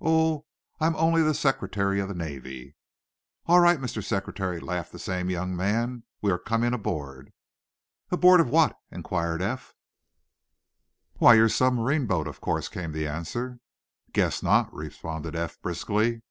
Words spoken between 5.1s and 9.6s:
young man. "We are coming aboard." "Aboard of what?" inquired